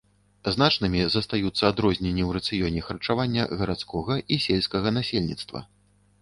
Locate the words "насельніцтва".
4.97-5.59